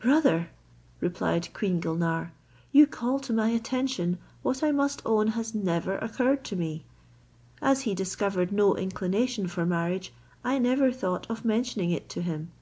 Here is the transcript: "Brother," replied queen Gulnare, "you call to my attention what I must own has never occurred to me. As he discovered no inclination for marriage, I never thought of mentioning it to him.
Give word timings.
"Brother," 0.00 0.50
replied 1.00 1.48
queen 1.54 1.80
Gulnare, 1.80 2.32
"you 2.72 2.86
call 2.86 3.20
to 3.20 3.32
my 3.32 3.48
attention 3.48 4.18
what 4.42 4.62
I 4.62 4.70
must 4.70 5.00
own 5.06 5.28
has 5.28 5.54
never 5.54 5.96
occurred 5.96 6.44
to 6.44 6.56
me. 6.56 6.84
As 7.62 7.80
he 7.88 7.94
discovered 7.94 8.52
no 8.52 8.76
inclination 8.76 9.46
for 9.48 9.64
marriage, 9.64 10.12
I 10.44 10.58
never 10.58 10.92
thought 10.92 11.26
of 11.30 11.42
mentioning 11.42 11.90
it 11.90 12.10
to 12.10 12.20
him. 12.20 12.52